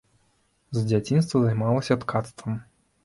[0.77, 2.57] З дзяцінства займалася ткацтвам.